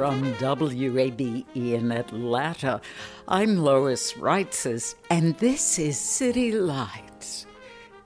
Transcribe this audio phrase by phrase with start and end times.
[0.00, 2.80] From WABE in Atlanta,
[3.28, 7.44] I'm Lois Reitzes, and this is City Lights.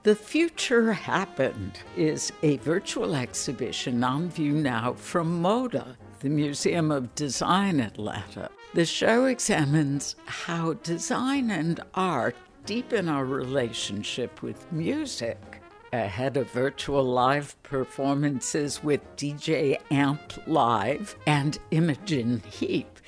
[0.03, 7.15] The Future Happened is a virtual exhibition on view now from MODA, the Museum of
[7.15, 8.51] Design Atlanta.
[8.75, 12.35] The show examines how design and art
[12.67, 15.54] deepen our relationship with music
[16.03, 22.99] ahead of virtual live performances with DJ Amp Live and Imogen Heap.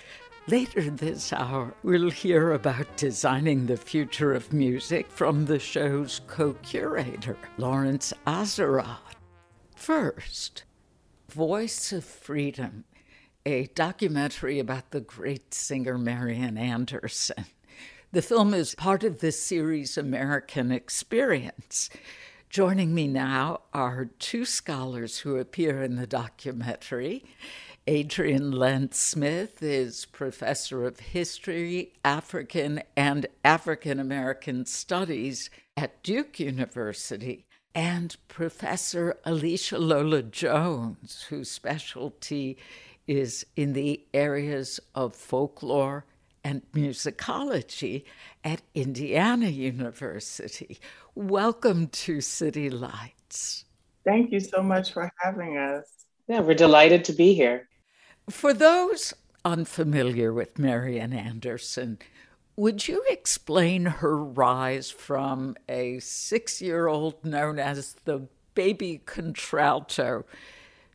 [0.46, 6.52] Later this hour, we'll hear about designing the future of music from the show's co
[6.62, 9.16] curator, Lawrence Azerrad.
[9.74, 10.62] First,
[11.28, 12.84] Voice of Freedom,
[13.44, 17.46] a documentary about the great singer Marian Anderson.
[18.12, 21.90] The film is part of the series American Experience.
[22.48, 27.24] Joining me now are two scholars who appear in the documentary.
[27.86, 37.44] Adriane Lentz Smith is professor of history, African and African American studies at Duke University,
[37.74, 42.56] and Professor Alisha Lola Jones, whose specialty
[43.06, 46.06] is in the areas of folklore
[46.46, 48.04] and musicology
[48.44, 50.78] at Indiana University.
[51.16, 53.64] Welcome to City Lights.
[54.04, 55.86] Thank you so much for having us.
[56.28, 57.68] Yeah, we're delighted to be here.
[58.30, 59.12] For those
[59.44, 61.98] unfamiliar with Marian Anderson,
[62.54, 70.24] would you explain her rise from a six year old known as the baby contralto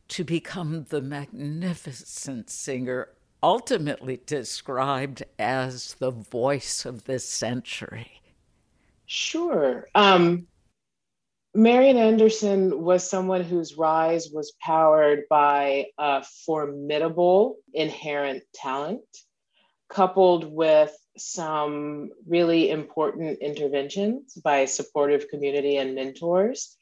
[0.08, 3.10] to become the magnificent singer
[3.44, 8.22] ultimately described as the voice of this century?
[9.06, 9.88] Sure.
[9.96, 10.48] Um,
[11.54, 19.04] Marian Anderson was someone whose rise was powered by a formidable inherent talent,
[19.90, 26.78] coupled with some really important interventions by supportive community and mentors,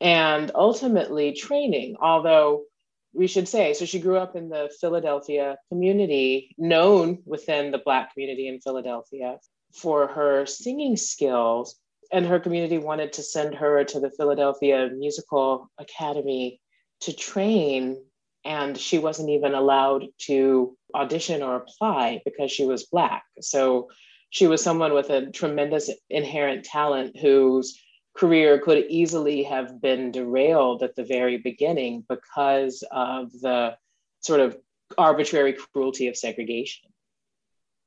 [0.00, 1.94] and ultimately training.
[2.00, 2.64] Although
[3.12, 3.74] we should say.
[3.74, 9.38] So she grew up in the Philadelphia community, known within the Black community in Philadelphia
[9.74, 11.78] for her singing skills.
[12.10, 16.60] And her community wanted to send her to the Philadelphia Musical Academy
[17.00, 18.02] to train.
[18.44, 23.24] And she wasn't even allowed to audition or apply because she was Black.
[23.40, 23.88] So
[24.30, 27.78] she was someone with a tremendous inherent talent whose
[28.14, 33.76] career could easily have been derailed at the very beginning because of the
[34.20, 34.56] sort of
[34.98, 36.90] arbitrary cruelty of segregation.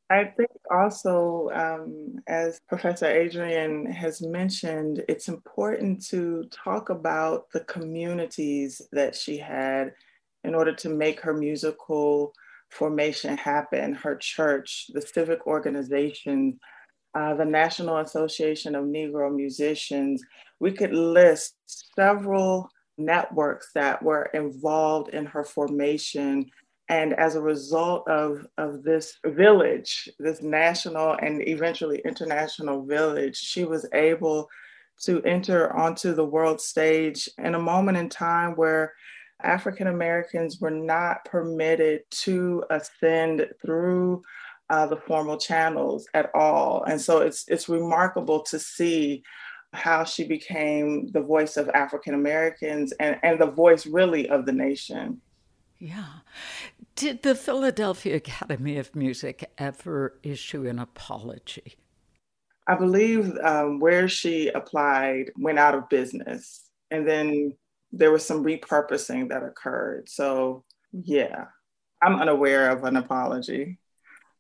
[0.10, 7.62] I think also, um, as Professor Adriane has mentioned, it's important to talk about the
[7.62, 9.94] communities that she had
[10.44, 12.34] in order to make her musical
[12.70, 16.60] formation happen, her church, the civic organizations
[17.16, 20.22] uh, the National Association of Negro Musicians,
[20.60, 21.56] we could list
[21.96, 26.46] several networks that were involved in her formation.
[26.90, 33.64] And as a result of, of this village, this national and eventually international village, she
[33.64, 34.48] was able
[35.04, 38.94] to enter onto the world stage in a moment in time where
[39.42, 44.22] African Americans were not permitted to ascend through
[44.70, 46.84] uh, the formal channels at all.
[46.84, 49.24] And so it's it's remarkable to see
[49.74, 54.52] how she became the voice of African Americans and, and the voice really of the
[54.52, 55.22] nation.
[55.78, 56.06] Yeah.
[56.96, 61.76] Did the Philadelphia Academy of Music ever issue an apology?
[62.68, 66.70] I believe um, where she applied went out of business.
[66.90, 67.54] And then
[67.92, 70.10] there was some repurposing that occurred.
[70.10, 71.46] So, yeah,
[72.02, 73.78] I'm unaware of an apology.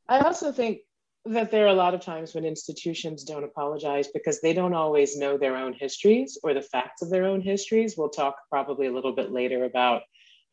[0.07, 0.79] I also think
[1.25, 5.17] that there are a lot of times when institutions don't apologize because they don't always
[5.17, 7.95] know their own histories or the facts of their own histories.
[7.97, 10.03] We'll talk probably a little bit later about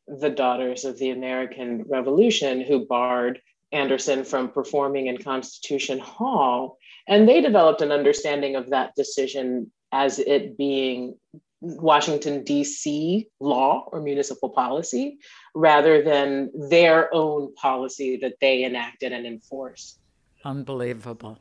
[0.09, 3.41] the Daughters of the American Revolution who barred
[3.71, 6.79] Anderson from performing in Constitution Hall.
[7.07, 11.17] And they developed an understanding of that decision as it being
[11.63, 13.29] Washington, D.C.
[13.39, 15.19] law or municipal policy
[15.55, 20.01] rather than their own policy that they enacted and enforced.
[20.45, 21.39] Unbelievable.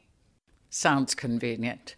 [0.69, 1.95] Sounds convenient.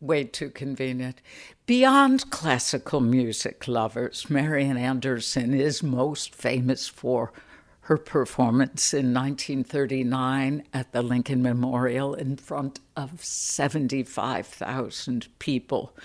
[0.00, 1.20] Way too convenient.
[1.66, 7.32] Beyond classical music lovers, Marian Anderson is most famous for
[7.80, 15.96] her performance in 1939 at the Lincoln Memorial in front of 75,000 people.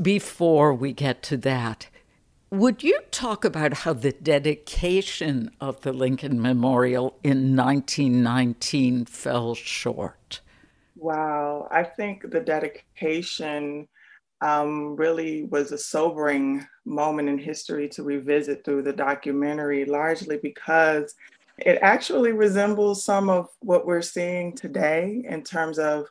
[0.00, 1.88] Before we get to that,
[2.50, 10.40] would you talk about how the dedication of the Lincoln Memorial in 1919 fell short?
[10.96, 13.88] Wow, I think the dedication
[14.40, 21.14] um, really was a sobering moment in history to revisit through the documentary, largely because
[21.58, 26.06] it actually resembles some of what we're seeing today in terms of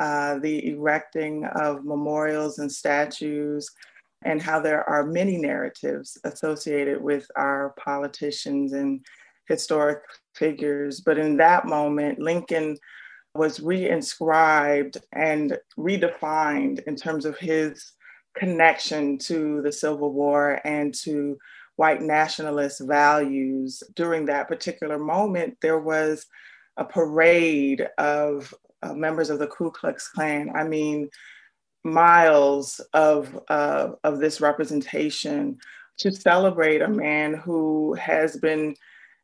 [0.00, 3.70] uh, the erecting of memorials and statues,
[4.24, 9.04] and how there are many narratives associated with our politicians and
[9.46, 9.98] historic
[10.34, 11.00] figures.
[11.00, 12.76] But in that moment, Lincoln
[13.34, 17.92] was reinscribed and redefined in terms of his
[18.34, 21.36] connection to the Civil War and to
[21.76, 23.82] white nationalist values.
[23.94, 26.26] During that particular moment, there was
[26.76, 30.50] a parade of uh, members of the Ku Klux Klan.
[30.54, 31.08] I mean,
[31.84, 35.58] miles of, uh, of this representation
[35.98, 38.74] to celebrate a man who has been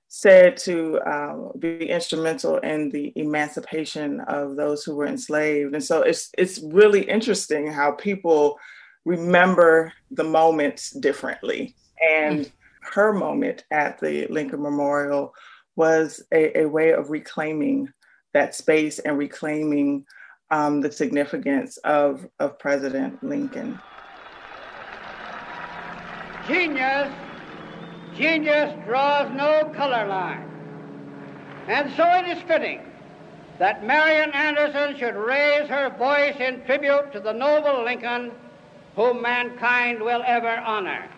[0.09, 5.75] said to uh, be instrumental in the emancipation of those who were enslaved.
[5.75, 8.59] And so it's, it's really interesting how people
[9.05, 11.75] remember the moments differently.
[12.11, 12.51] And
[12.93, 15.35] her moment at the Lincoln Memorial
[15.77, 17.93] was a, a way of reclaiming
[18.37, 20.05] that space and reclaiming
[20.51, 23.81] um, the significance of, of President Lincoln.
[26.47, 27.11] Genius,
[28.15, 30.47] genius draws no color line.
[31.67, 32.83] And so it is fitting
[33.59, 38.33] that Marian Anderson should raise her voice in tribute to the noble Lincoln
[38.97, 41.09] whom mankind will ever honor.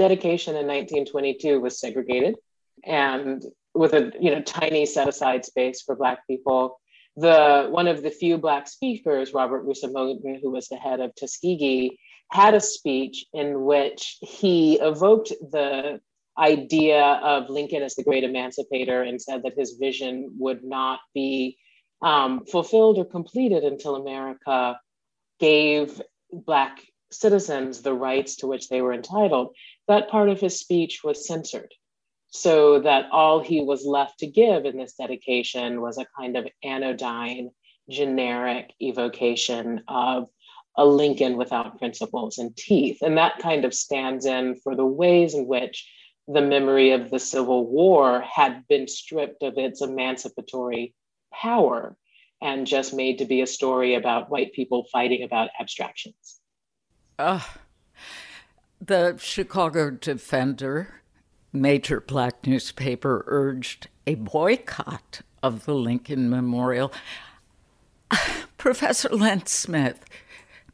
[0.00, 2.36] Dedication in 1922 was segregated
[2.86, 6.80] and with a you know tiny set aside space for black people.
[7.18, 11.14] The one of the few black speakers robert Russa Moton, who was the head of
[11.14, 11.98] tuskegee
[12.32, 16.00] had a speech in which he evoked the
[16.38, 21.58] idea of lincoln as the great emancipator and said that his vision would not be
[22.00, 24.80] um, fulfilled or completed until america
[25.40, 26.00] gave
[26.32, 26.80] black
[27.10, 29.54] citizens the rights to which they were entitled,
[29.90, 31.74] that part of his speech was censored.
[32.28, 36.46] So that all he was left to give in this dedication was a kind of
[36.62, 37.50] anodyne,
[37.88, 40.28] generic evocation of
[40.76, 42.98] a Lincoln without principles and teeth.
[43.02, 45.90] And that kind of stands in for the ways in which
[46.28, 50.94] the memory of the Civil War had been stripped of its emancipatory
[51.34, 51.96] power
[52.40, 56.40] and just made to be a story about white people fighting about abstractions.
[57.18, 57.40] Uh,
[58.80, 61.02] the Chicago Defender,
[61.52, 66.92] major black newspaper, urged a boycott of the Lincoln Memorial.
[68.56, 70.04] Professor Lentz Smith,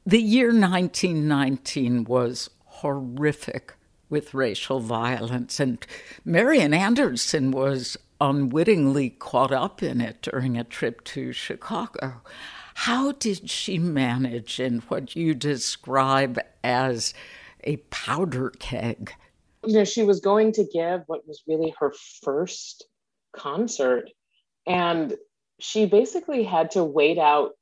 [0.04, 3.74] the year 1919 was horrific
[4.08, 5.84] with racial violence, and
[6.24, 12.22] Marian Anderson was unwittingly caught up in it during a trip to Chicago.
[12.74, 17.14] How did she manage in what you describe as
[17.66, 19.12] a powder keg?
[19.64, 21.92] You know, she was going to give what was really her
[22.22, 22.86] first
[23.34, 24.08] concert,
[24.66, 25.14] and
[25.58, 27.52] she basically had to wait out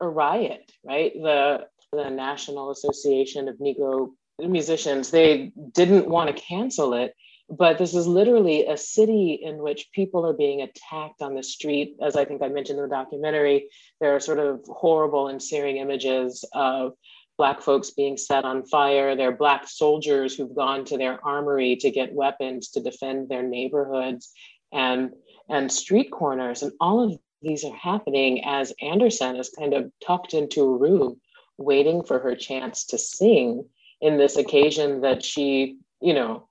[0.00, 1.12] a riot, right?
[1.14, 7.14] The the National Association of Negro Musicians, they didn't want to cancel it,
[7.48, 11.96] but this is literally a city in which people are being attacked on the street.
[12.02, 13.68] As I think I mentioned in the documentary,
[14.00, 16.92] there are sort of horrible and searing images of
[17.38, 19.14] Black folks being set on fire.
[19.14, 23.42] There are Black soldiers who've gone to their armory to get weapons to defend their
[23.42, 24.32] neighborhoods
[24.72, 25.12] and,
[25.48, 26.62] and street corners.
[26.62, 31.20] And all of these are happening as Anderson is kind of tucked into a room
[31.58, 33.64] waiting for her chance to sing
[34.00, 36.48] in this occasion that she, you know,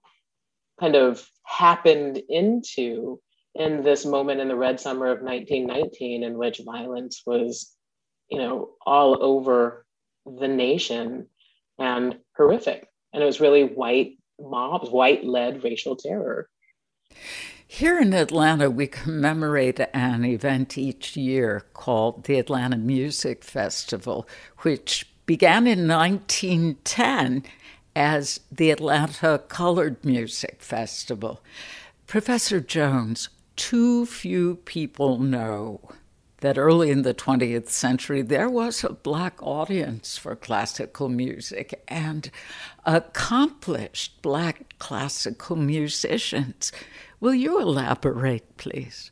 [0.79, 3.19] kind of happened into
[3.53, 7.73] in this moment in the red summer of 1919 in which violence was
[8.29, 9.84] you know all over
[10.25, 11.27] the nation
[11.79, 16.49] and horrific and it was really white mobs white led racial terror
[17.67, 24.27] here in Atlanta, we commemorate an event each year called the Atlanta Music Festival,
[24.59, 27.43] which began in 1910
[27.95, 31.41] as the Atlanta Colored Music Festival.
[32.07, 35.81] Professor Jones, too few people know
[36.45, 42.29] that early in the 20th century there was a black audience for classical music and
[42.85, 46.71] accomplished black classical musicians.
[47.19, 49.09] Will you elaborate, please?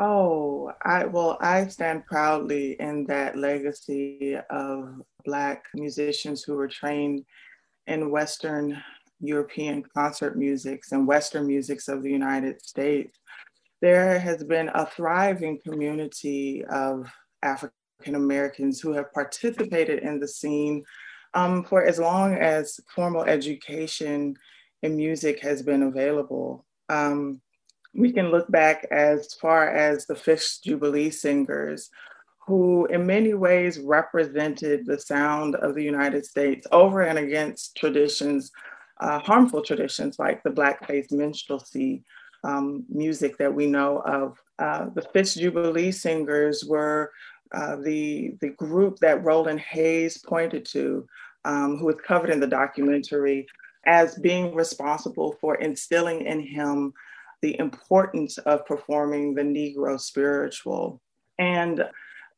[0.00, 7.24] Oh, I well, I stand proudly in that legacy of Black musicians who were trained
[7.86, 8.82] in Western
[9.20, 13.20] European concert musics and Western musics of the United States,
[13.84, 17.06] there has been a thriving community of
[17.42, 20.82] African Americans who have participated in the scene
[21.34, 24.34] um, for as long as formal education
[24.82, 26.64] in music has been available.
[26.88, 27.42] Um,
[27.94, 31.90] we can look back as far as the Fisk Jubilee Singers,
[32.46, 38.50] who in many ways represented the sound of the United States over and against traditions,
[39.02, 42.02] uh, harmful traditions like the blackface minstrelsy
[42.44, 44.38] um, music that we know of.
[44.58, 47.10] Uh, the Fisk Jubilee Singers were
[47.52, 51.06] uh, the, the group that Roland Hayes pointed to,
[51.44, 53.46] um, who was covered in the documentary,
[53.86, 56.92] as being responsible for instilling in him
[57.42, 61.00] the importance of performing the Negro spiritual.
[61.38, 61.84] And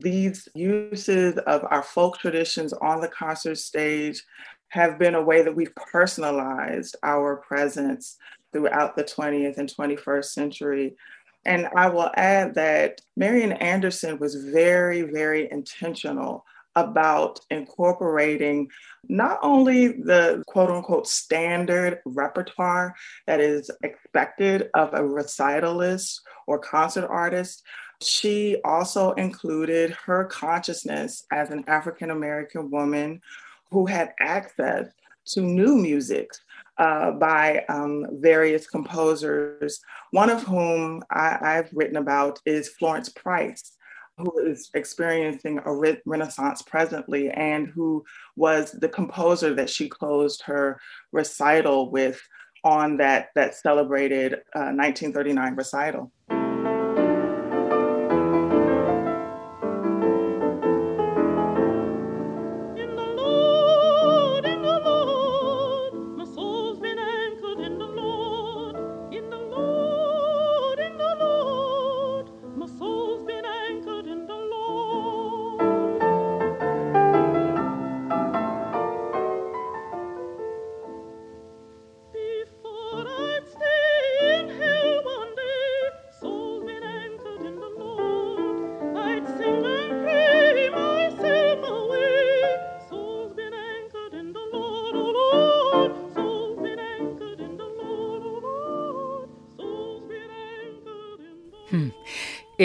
[0.00, 4.22] these uses of our folk traditions on the concert stage
[4.68, 8.16] have been a way that we've personalized our presence
[8.52, 10.96] throughout the 20th and 21st century.
[11.44, 18.68] And I will add that Marian Anderson was very, very intentional about incorporating
[19.08, 22.94] not only the quote unquote standard repertoire
[23.26, 27.62] that is expected of a recitalist or concert artist,
[28.02, 33.22] she also included her consciousness as an African American woman
[33.70, 34.86] who had access
[35.26, 36.30] to new music
[36.78, 39.80] uh, by um, various composers,
[40.10, 43.72] one of whom I, have written about is Florence Price,
[44.18, 48.04] who is experiencing a re- renaissance presently and who
[48.36, 50.78] was the composer that she closed her
[51.12, 52.20] recital with
[52.64, 56.12] on that, that celebrated uh, 1939 recital.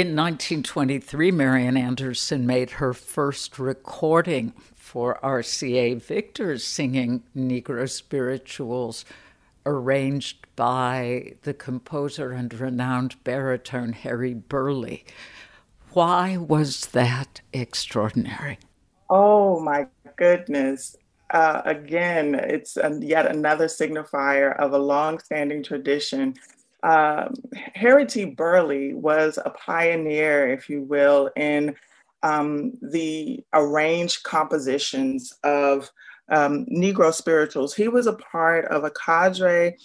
[0.01, 9.05] In 1923, Marian Anderson made her first recording for RCA Victor singing Negro spirituals
[9.63, 15.01] arranged by the composer and renowned baritone Harry Burleigh.
[15.91, 18.57] Why was that extraordinary?
[19.07, 20.97] Oh my goodness.
[21.29, 26.33] Uh, again, it's yet another signifier of a long standing tradition
[26.83, 27.33] um,
[28.07, 28.25] T.
[28.25, 31.75] Burleigh was a pioneer, if you will, in
[32.23, 35.91] um, the arranged compositions of
[36.31, 37.73] um, Negro spirituals.
[37.73, 39.75] He was a part of a cadre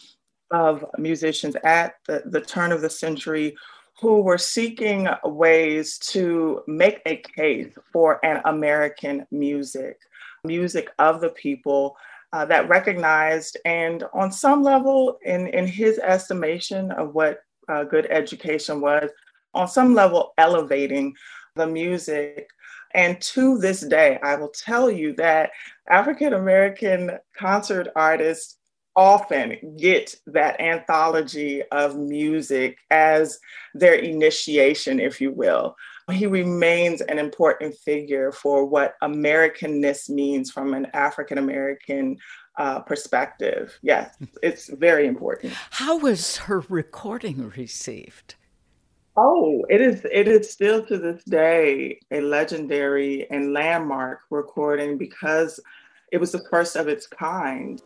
[0.51, 3.57] of musicians at the, the turn of the century
[4.01, 9.99] who were seeking ways to make a case for an American music,
[10.45, 11.97] music of the people
[12.33, 18.07] uh, that recognized and on some level, in, in his estimation of what uh, good
[18.11, 19.11] education was,
[19.55, 21.15] on some level elevating
[21.55, 22.49] the music.
[22.95, 25.51] And to this day, I will tell you that
[25.89, 28.59] African American concert artists
[28.95, 33.39] often get that anthology of music as
[33.75, 35.77] their initiation, if you will.
[36.13, 42.17] He remains an important figure for what Americanness means from an African American
[42.59, 43.77] uh, perspective.
[43.83, 45.53] Yes, it's very important.
[45.71, 48.37] How was her recording received?
[49.17, 55.59] Oh, it is it is still to this day a legendary and landmark recording because
[56.13, 57.83] it was the first of its kind.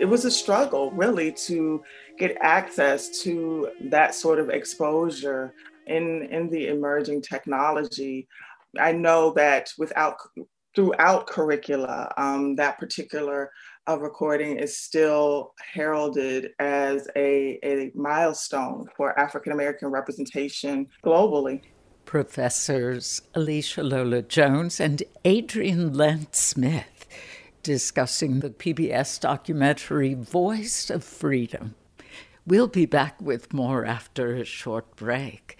[0.00, 1.82] It was a struggle really to
[2.18, 5.52] get access to that sort of exposure
[5.86, 8.26] in in the emerging technology.
[8.78, 10.16] I know that without
[10.74, 13.50] throughout curricula um, that particular
[13.88, 21.62] uh, recording is still heralded as a, a milestone for african american representation globally.
[22.04, 26.99] Professors alisha lola jones and adriane lentz smith
[27.62, 31.74] discussing the PBS documentary Voice of Freedom.
[32.46, 35.58] We'll be back with more after a short break.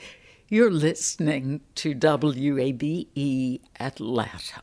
[0.48, 4.62] You're listening to WABE Atlanta.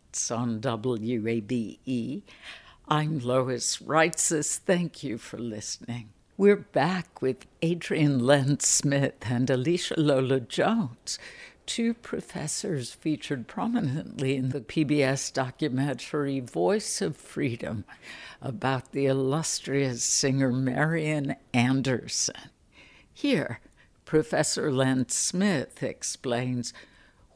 [0.29, 2.23] on WABE.
[2.85, 4.57] I'm Lois Reitzes.
[4.57, 6.09] Thank you for listening.
[6.35, 11.17] We're back with Adriane Lentz Smith and Alisha Lola Jones,
[11.65, 17.85] two professors featured prominently in the PBS documentary Voice of Freedom
[18.41, 22.49] about the illustrious singer Marian Anderson.
[23.13, 23.61] Here,
[24.03, 26.73] Professor Lentz Smith explains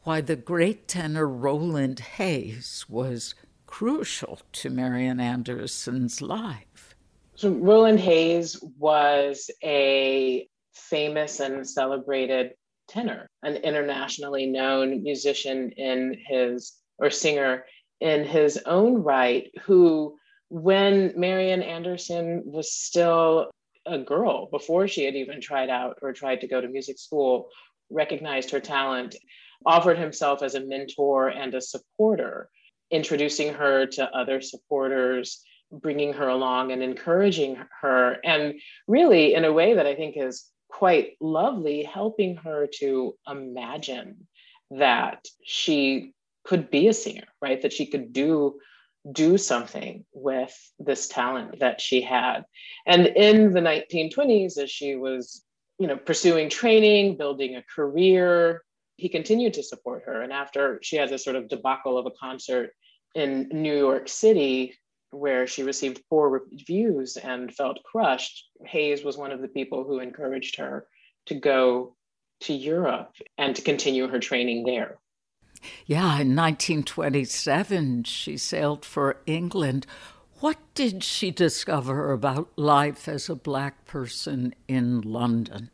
[0.05, 3.33] why the great tenor Roland Hayes was
[3.65, 6.95] crucial to Marian Anderson's life.
[7.33, 12.51] So, Roland Hayes was a famous and celebrated
[12.87, 17.65] tenor, an internationally known musician in his or singer
[17.99, 20.15] in his own right, who,
[20.49, 23.49] when Marian Anderson was still
[23.87, 27.49] a girl, before she had even tried out or tried to go to music school,
[27.89, 29.15] recognized her talent
[29.65, 32.49] offered himself as a mentor and a supporter,
[32.91, 38.55] introducing her to other supporters, bringing her along and encouraging her, and
[38.87, 44.27] really in a way that I think is quite lovely, helping her to imagine
[44.71, 46.13] that she
[46.43, 47.61] could be a singer, right?
[47.61, 48.59] That she could do
[49.11, 52.43] do something with this talent that she had.
[52.87, 55.43] And in the 1920s, as she was,
[55.77, 58.63] you know, pursuing training, building a career,
[58.97, 60.21] he continued to support her.
[60.21, 62.71] And after she had this sort of debacle of a concert
[63.13, 64.73] in New York City,
[65.11, 69.99] where she received poor reviews and felt crushed, Hayes was one of the people who
[69.99, 70.87] encouraged her
[71.27, 71.95] to go
[72.41, 74.99] to Europe and to continue her training there.
[75.85, 79.87] Yeah, in 1927, she sailed for England.
[80.41, 85.71] What did she discover about life as a Black person in London?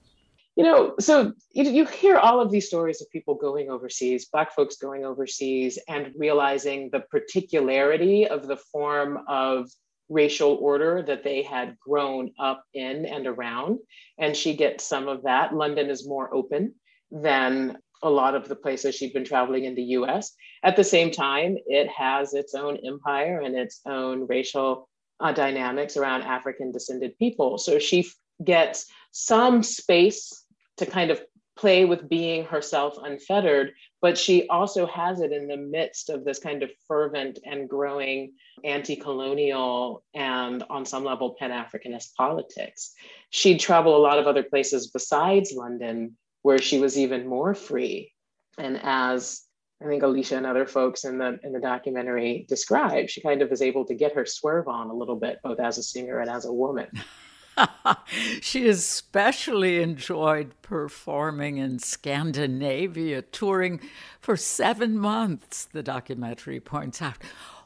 [0.62, 4.54] You know, so you, you hear all of these stories of people going overseas, Black
[4.54, 9.72] folks going overseas, and realizing the particularity of the form of
[10.08, 13.80] racial order that they had grown up in and around.
[14.20, 15.56] And she gets some of that.
[15.56, 16.76] London is more open
[17.10, 20.32] than a lot of the places she'd been traveling in the US.
[20.64, 24.88] At the same time, it has its own empire and its own racial
[25.20, 27.58] uh, dynamics around African descended people.
[27.58, 28.08] So she
[28.44, 30.41] gets some space
[30.82, 31.22] to kind of
[31.56, 36.40] play with being herself unfettered, but she also has it in the midst of this
[36.40, 42.94] kind of fervent and growing anti colonial and, on some level, Pan Africanist politics.
[43.30, 48.12] She'd travel a lot of other places besides London where she was even more free.
[48.58, 49.44] And as
[49.84, 53.52] I think Alisha and other folks in the in the documentary describe, she kind of
[53.52, 56.30] is able to get her swerve on a little bit, both as a singer and
[56.30, 56.88] as a woman.
[58.42, 63.80] she especially enjoyed performing in Scandinavia, touring
[64.20, 67.18] for seven months, the documentary points out.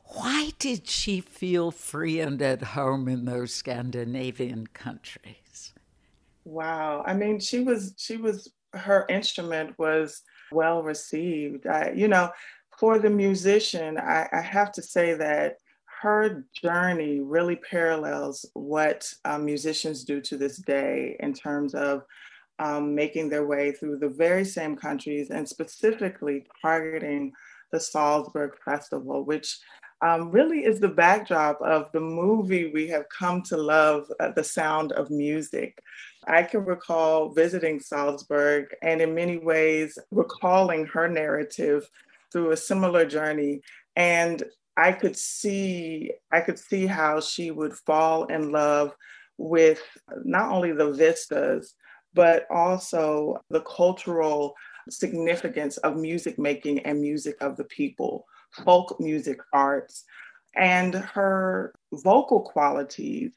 [0.05, 5.73] Why did she feel free and at home in those Scandinavian countries?
[6.45, 7.03] Wow.
[7.05, 10.21] I mean, she was she was her instrument was
[10.51, 11.65] well received.
[11.65, 12.29] I, you know,
[12.77, 15.55] for the musician, I, I, have to say that
[16.05, 22.03] her journey really parallels what um, musicians do to this day in terms of
[22.59, 27.33] um, making their way through the very same countries and specifically targeting
[27.71, 29.57] the Salzburg Festival, which
[30.03, 34.43] um, really is the backdrop of the movie we have come to love, uh, The
[34.43, 35.81] Sound of Music.
[36.27, 41.89] I can recall visiting Salzburg and, in many ways, recalling her narrative
[42.31, 43.61] through a similar journey.
[43.95, 44.43] And
[44.77, 48.93] I could see, I could see how she would fall in love
[49.37, 49.81] with
[50.23, 51.75] not only the vistas,
[52.13, 54.55] but also the cultural
[54.89, 58.25] significance of music making and music of the people
[58.63, 60.05] folk music arts,
[60.55, 63.33] and her vocal qualities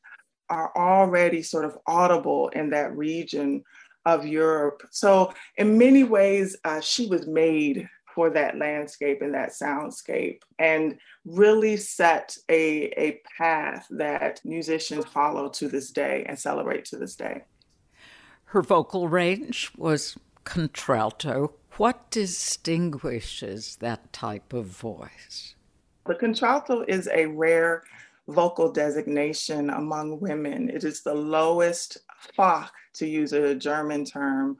[0.50, 3.62] are already sort of audible in that region
[4.06, 4.82] of Europe.
[4.90, 7.88] So, in many ways, uh, she was made
[8.18, 15.48] for that landscape and that soundscape and really set a, a path that musicians follow
[15.48, 17.44] to this day and celebrate to this day.
[18.46, 25.54] Her vocal range was contralto, what distinguishes that type of voice?
[26.08, 27.84] The contralto is a rare
[28.26, 30.70] vocal designation among women.
[30.70, 31.98] It is the lowest
[32.36, 34.56] Fach, to use a German term,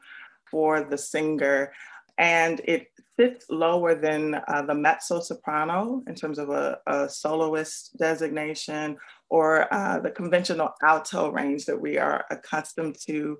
[0.49, 1.73] for the singer.
[2.17, 2.87] And it
[3.19, 8.95] sits lower than uh, the mezzo soprano in terms of a, a soloist designation
[9.29, 13.37] or uh, the conventional alto range that we are accustomed to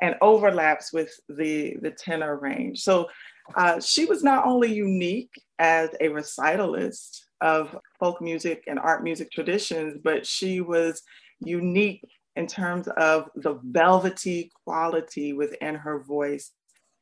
[0.00, 2.78] and overlaps with the, the tenor range.
[2.80, 3.08] So
[3.56, 9.32] uh, she was not only unique as a recitalist of folk music and art music
[9.32, 11.02] traditions, but she was
[11.40, 12.04] unique
[12.36, 16.52] in terms of the velvety quality within her voice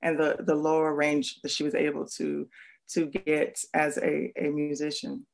[0.02, 2.48] and the, the lower range that she was able to,
[2.88, 5.26] to get as a, a musician.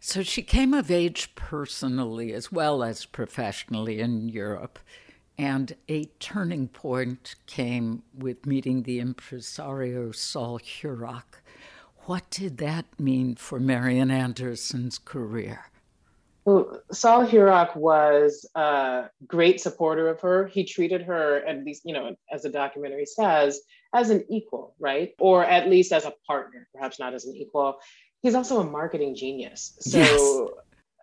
[0.00, 4.78] So she came of age personally as well as professionally in Europe.
[5.38, 11.40] And a turning point came with meeting the impresario Sol Hurok.
[12.04, 15.71] What did that mean for Marian Anderson's career?
[16.44, 20.48] Well, Sol Hurok was a great supporter of her.
[20.48, 23.60] He treated her, at least, you know, as the documentary says,
[23.94, 25.14] as an equal, right?
[25.20, 27.78] Or at least as a partner, perhaps not as an equal.
[28.22, 29.76] He's also a marketing genius.
[29.80, 30.50] So yes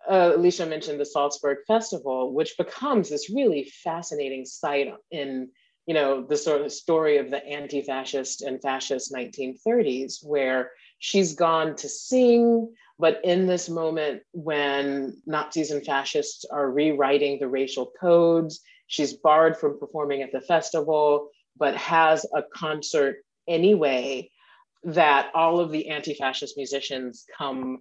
[0.08, 5.48] uh, Alisha mentioned the Salzburg Festival, which becomes this really fascinating site in,
[5.86, 11.76] you know, the sort of story of the anti-fascist and fascist 1930s, where she's gone
[11.76, 18.60] to sing, but in this moment when Nazis and fascists are rewriting the racial codes,
[18.88, 23.16] she's barred from performing at the festival, but has a concert
[23.48, 24.30] anyway
[24.84, 27.78] that all of the anti-fascist musicians come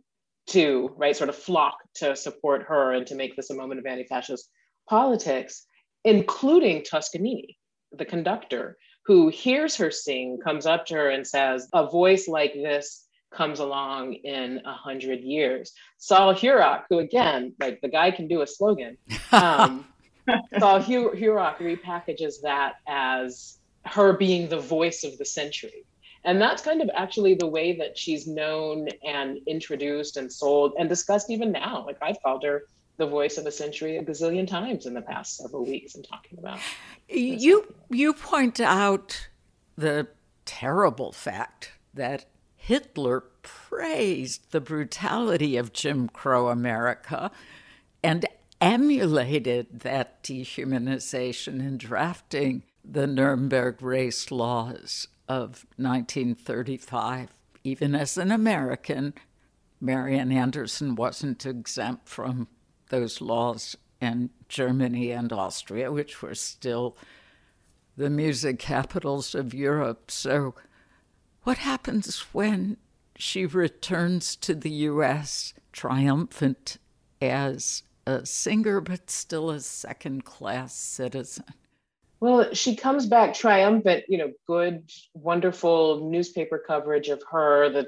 [0.47, 3.85] to, right, sort of flock to support her and to make this a moment of
[3.85, 4.49] anti fascist
[4.87, 5.65] politics,
[6.05, 7.57] including Toscanini,
[7.91, 12.53] the conductor, who hears her sing, comes up to her and says, A voice like
[12.53, 15.73] this comes along in a hundred years.
[15.97, 18.97] Sol Hurok, who again, like the guy can do a slogan,
[19.31, 19.85] um,
[20.59, 25.85] Sol Hurok repackages that as her being the voice of the century.
[26.25, 30.89] And that's kind of actually the way that she's known and introduced and sold and
[30.89, 31.85] discussed even now.
[31.85, 32.63] Like I've called her
[32.97, 36.37] the voice of the century a gazillion times in the past several weeks and talking
[36.37, 36.59] about.
[37.07, 39.29] You you point out
[39.77, 40.07] the
[40.45, 42.25] terrible fact that
[42.59, 47.31] Hitler praised the brutality of Jim Crow America
[48.03, 48.25] and
[48.61, 57.29] emulated that dehumanization in drafting the Nuremberg race laws of 1935.
[57.63, 59.13] Even as an American,
[59.79, 62.47] Marian Anderson wasn't exempt from
[62.89, 66.97] those laws in Germany and Austria, which were still
[67.95, 70.11] the music capitals of Europe.
[70.11, 70.55] So,
[71.43, 72.77] what happens when
[73.15, 75.53] she returns to the U.S.
[75.71, 76.77] triumphant
[77.21, 81.45] as a singer, but still a second class citizen?
[82.19, 87.69] Well, she comes back triumphant, you know, good, wonderful newspaper coverage of her.
[87.69, 87.87] The,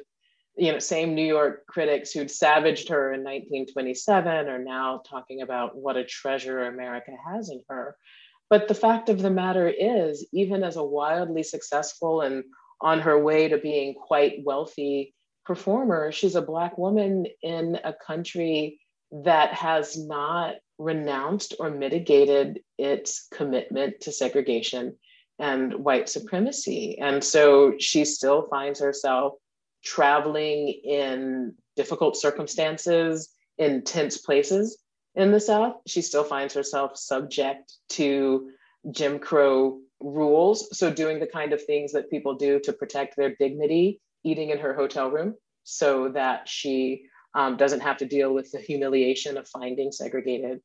[0.56, 5.76] you know, same New York critics who'd savaged her in 1927 are now talking about
[5.76, 7.98] what a treasure America has in her.
[8.50, 12.44] But the fact of the matter is, even as a wildly successful and
[12.82, 15.14] on her way to being quite wealthy
[15.46, 18.80] performer, she's a Black woman in a country
[19.12, 24.96] that has not renounced or mitigated its commitment to segregation
[25.40, 26.98] and white supremacy.
[27.00, 29.34] And so she still finds herself
[29.84, 34.78] traveling in difficult circumstances, in tense places
[35.16, 35.76] in the South.
[35.88, 38.50] She still finds herself subject to
[38.92, 40.78] Jim Crow rules.
[40.78, 44.60] So, doing the kind of things that people do to protect their dignity, eating in
[44.60, 47.04] her hotel room so that she
[47.36, 50.60] um, doesn't have to deal with the humiliation of finding segregated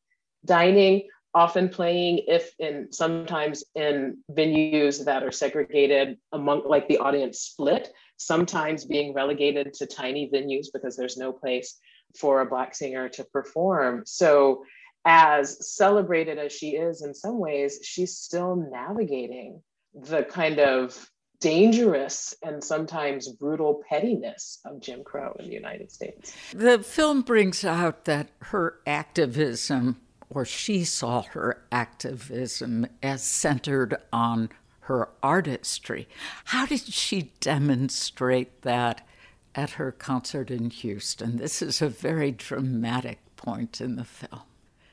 [0.44, 1.02] dining
[1.34, 7.92] often playing if in sometimes in venues that are segregated among like the audience split
[8.16, 11.78] sometimes being relegated to tiny venues because there's no place
[12.18, 14.64] for a black singer to perform so
[15.06, 19.62] as celebrated as she is in some ways she's still navigating
[19.94, 21.08] the kind of
[21.40, 26.34] dangerous and sometimes brutal pettiness of Jim Crow in the United States.
[26.52, 34.48] The film brings out that her activism or she saw her activism as centered on
[34.80, 36.08] her artistry.
[36.46, 39.06] How did she demonstrate that
[39.54, 41.36] at her concert in Houston?
[41.36, 44.42] This is a very dramatic point in the film.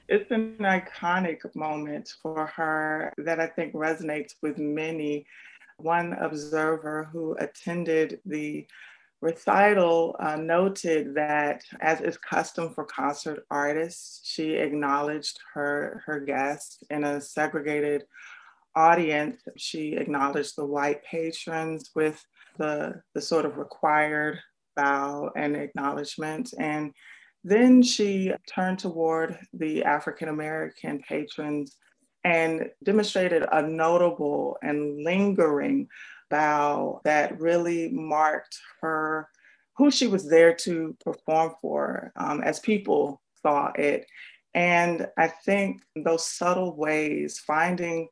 [0.10, 5.26] It's an iconic moment for her that I think resonates with many.
[5.78, 8.68] One observer who attended the
[9.22, 16.84] recital uh, noted that, as is custom for concert artists, she acknowledged her, her guests
[16.89, 18.04] in a segregated
[18.76, 19.42] audience.
[19.58, 22.24] She acknowledged the white patrons with
[22.58, 24.39] the, the sort of required
[24.76, 26.54] bow and acknowledgement.
[26.60, 26.94] And
[27.43, 31.77] then she turned toward the African American patrons
[32.23, 35.88] and demonstrated a notable and lingering
[36.29, 39.27] bow that really marked her,
[39.75, 44.06] who she was there to perform for, um, as people saw it.
[44.53, 48.08] And I think those subtle ways, finding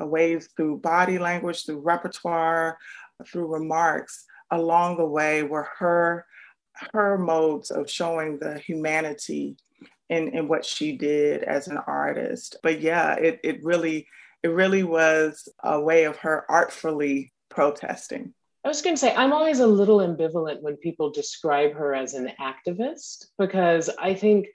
[0.00, 2.78] ways through body language, through repertoire,
[3.26, 6.24] through remarks along the way were her
[6.92, 9.56] her modes of showing the humanity
[10.08, 12.56] in, in what she did as an artist.
[12.62, 14.06] But yeah, it, it really
[14.42, 18.34] it really was a way of her artfully protesting.
[18.64, 22.14] I was going to say, I'm always a little ambivalent when people describe her as
[22.14, 24.46] an activist because I think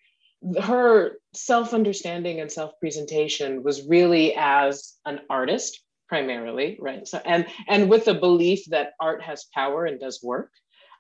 [0.62, 7.48] her self understanding and self presentation was really as an artist primarily right so and
[7.68, 10.52] and with the belief that art has power and does work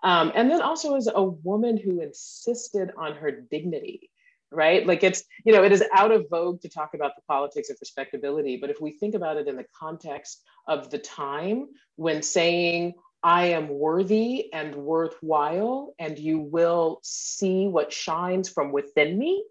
[0.04, 4.10] um, and then also as a woman who insisted on her dignity
[4.52, 7.70] right like it's you know it is out of vogue to talk about the politics
[7.70, 12.22] of respectability but if we think about it in the context of the time when
[12.22, 19.44] saying, I am worthy and worthwhile, and you will see what shines from within me,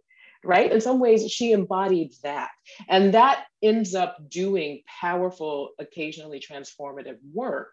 [0.44, 0.70] right?
[0.70, 2.50] In some ways, she embodied that.
[2.88, 7.72] And that ends up doing powerful, occasionally transformative work.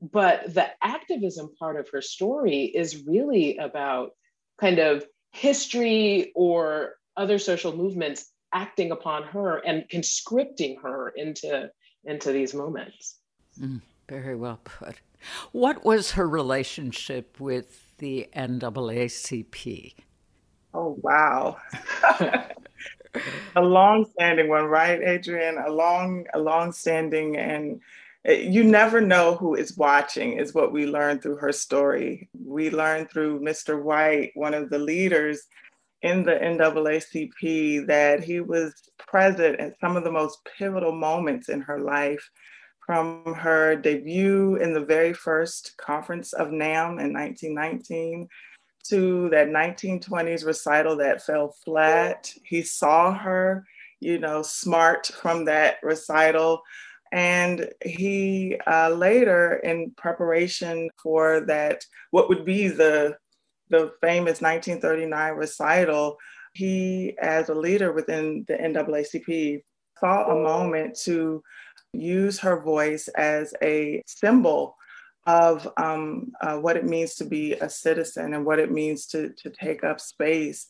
[0.00, 4.12] But the activism part of her story is really about
[4.58, 11.70] kind of history or other social movements acting upon her and conscripting her into
[12.04, 13.18] into these moments.
[13.60, 14.96] Mm, very well put.
[15.52, 19.94] What was her relationship with the NAACP?
[20.72, 21.58] Oh wow.
[23.56, 27.80] a long-standing one, right, adrian A long, a long-standing, and
[28.26, 30.38] Eh, you never know who is watching.
[30.38, 32.28] Is what we learned through her story.
[32.34, 33.82] We learned through Mr.
[33.82, 35.42] White, one of the leaders
[36.02, 41.60] in the NAACP, that he was present at some of the most pivotal moments in
[41.62, 42.28] her life.
[42.86, 48.26] From her debut in the very first conference of NAM in 1919
[48.88, 52.32] to that 1920s recital that fell flat.
[52.44, 53.64] He saw her,
[54.00, 56.62] you know, smart from that recital.
[57.12, 63.16] And he uh, later, in preparation for that, what would be the,
[63.68, 66.16] the famous 1939 recital,
[66.54, 69.62] he, as a leader within the NAACP,
[69.98, 71.42] saw a moment to
[71.92, 74.76] use her voice as a symbol
[75.26, 79.30] of um, uh, what it means to be a citizen and what it means to,
[79.34, 80.66] to take up space.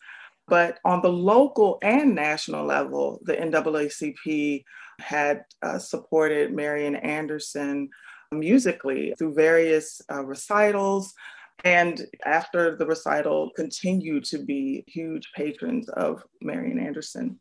[0.48, 4.64] But on the local and national level, the NAACP
[5.00, 7.88] had uh, supported Marian Anderson
[8.32, 11.14] musically through various uh, recitals.
[11.64, 17.38] And after the recital, continued to be huge patrons of Marian Anderson.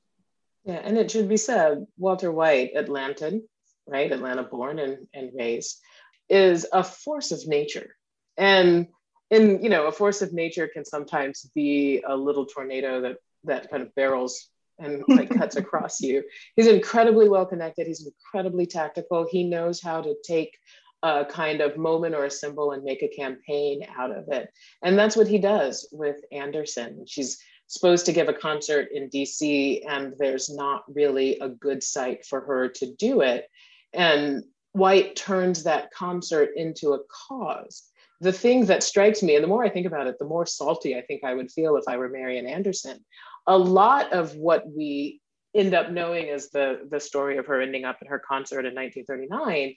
[0.66, 3.44] Yeah, and it should be said, Walter White, Atlantan,
[3.88, 4.12] right?
[4.12, 5.80] Atlanta born and, and raised
[6.28, 7.96] is a force of nature.
[8.38, 8.88] And
[9.32, 13.70] in, you know, a force of nature can sometimes be a little tornado that that
[13.70, 16.24] kind of barrels and like cuts across you.
[16.56, 17.88] He's incredibly well connected.
[17.88, 19.28] He's incredibly tactical.
[19.30, 20.58] He knows how to take
[21.04, 24.50] a kind of moment or a symbol and make a campaign out of it.
[24.84, 27.06] And that's what he does with Anderson.
[27.08, 32.26] She's supposed to give a concert in DC, and there's not really a good site
[32.26, 33.48] for her to do it.
[33.94, 37.84] And White turns that concert into a cause.
[38.22, 40.96] The thing that strikes me, and the more I think about it, the more salty
[40.96, 43.04] I think I would feel if I were Marian Anderson.
[43.48, 45.22] A lot of what we
[45.56, 48.76] end up knowing is the, the story of her ending up at her concert in
[48.76, 49.76] 1939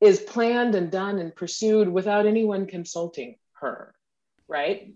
[0.00, 3.94] is planned and done and pursued without anyone consulting her,
[4.48, 4.94] right?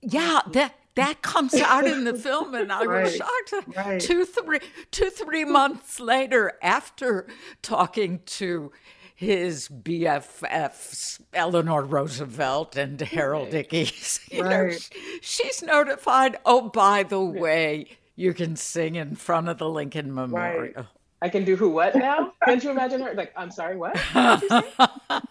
[0.00, 3.76] Yeah, that that comes out in the film, and I right, was shocked.
[3.76, 4.00] Right.
[4.00, 4.60] Two, three,
[4.90, 7.26] two, three months later, after
[7.62, 8.72] talking to
[9.20, 14.70] his BFFs, Eleanor Roosevelt and Harold Ickes, you right.
[14.70, 14.76] know,
[15.20, 16.38] she's notified.
[16.46, 20.72] Oh, by the way, you can sing in front of the Lincoln Memorial.
[20.74, 20.86] Right.
[21.20, 22.32] I can do who what now?
[22.46, 23.12] Can't you imagine her?
[23.12, 24.00] Like, I'm sorry, what?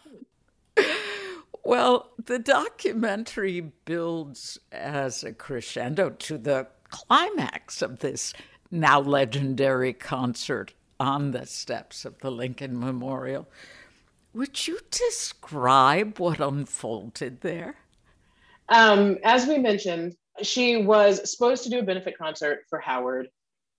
[1.62, 8.34] Well, the documentary builds as a crescendo to the climax of this
[8.72, 13.48] now legendary concert on the steps of the Lincoln Memorial.
[14.34, 17.76] Would you describe what unfolded there?
[18.70, 23.30] Um, as we mentioned, she was supposed to do a benefit concert for Howard.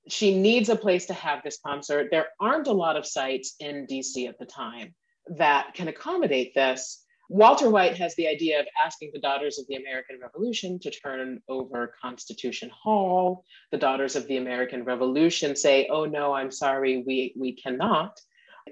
[0.09, 2.09] She needs a place to have this concert.
[2.11, 4.95] There aren't a lot of sites in DC at the time
[5.37, 7.05] that can accommodate this.
[7.29, 11.41] Walter White has the idea of asking the Daughters of the American Revolution to turn
[11.49, 13.45] over Constitution Hall.
[13.71, 18.19] The Daughters of the American Revolution say, oh no, I'm sorry, we, we cannot.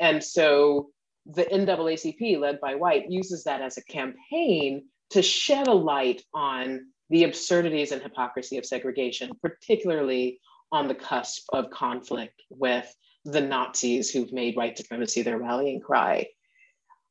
[0.01, 0.91] And so
[1.29, 6.87] the NAACP, led by White, uses that as a campaign to shed a light on
[7.11, 10.41] the absurdities and hypocrisy of segregation, particularly
[10.73, 12.93] on the cusp of conflict with
[13.25, 16.27] the Nazis who've made white supremacy their rallying cry.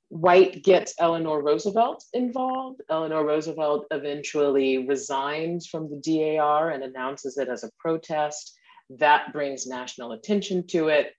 [0.10, 2.82] White gets Eleanor Roosevelt involved.
[2.90, 5.98] Eleanor Roosevelt eventually resigns from the
[6.38, 8.58] DAR and announces it as a protest.
[8.90, 11.12] That brings national attention to it.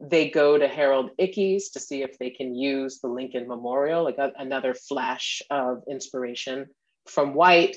[0.00, 4.18] They go to Harold Ickes to see if they can use the Lincoln Memorial, like
[4.18, 6.66] a, another flash of inspiration
[7.06, 7.76] from White.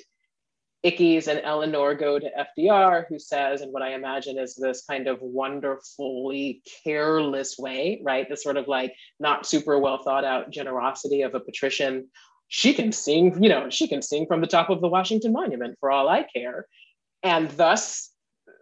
[0.86, 5.08] Ickes and Eleanor go to FDR, who says, and what I imagine is this kind
[5.08, 8.30] of wonderfully careless way, right?
[8.30, 12.08] This sort of like not super well thought out generosity of a patrician.
[12.48, 15.76] She can sing, you know, she can sing from the top of the Washington Monument
[15.82, 16.66] for all I care.
[17.24, 18.09] And thus,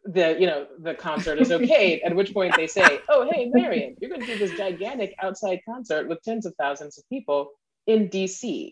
[0.07, 3.95] the you know the concert is okay at which point they say oh hey marian
[3.99, 7.49] you're going to do this gigantic outside concert with tens of thousands of people
[7.87, 8.71] in dc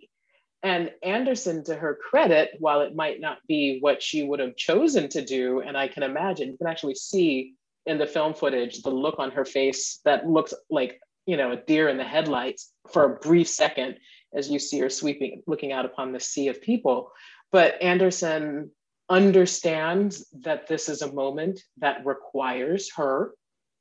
[0.66, 5.08] and Anderson, to her credit, while it might not be what she would have chosen
[5.10, 7.54] to do, and I can imagine, you can actually see
[7.86, 11.58] in the film footage the look on her face that looks like, you know, a
[11.58, 14.00] deer in the headlights for a brief second
[14.34, 17.12] as you see her sweeping, looking out upon the sea of people.
[17.52, 18.72] But Anderson
[19.10, 23.34] understands that this is a moment that requires her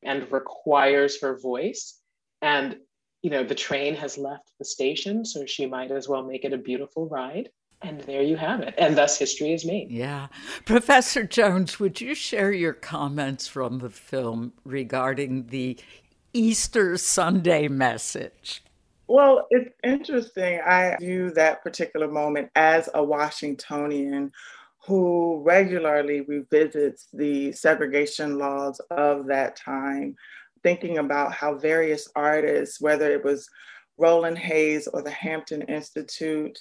[0.02, 2.00] and requires her voice.
[2.42, 2.76] And,
[3.22, 6.52] you know, the train has left the station, so she might as well make it
[6.52, 7.48] a beautiful ride.
[7.82, 8.74] And there you have it.
[8.78, 9.90] And thus history is made.
[9.90, 10.28] Yeah.
[10.64, 15.78] Professor Jones, would you share your comments from the film regarding the
[16.32, 18.62] Easter Sunday message?
[19.06, 20.60] Well, it's interesting.
[20.60, 24.32] I view that particular moment as a Washingtonian
[24.86, 30.14] who regularly revisits the segregation laws of that time,
[30.62, 33.48] thinking about how various artists, whether it was
[33.96, 36.58] Roland Hayes or the Hampton Institute,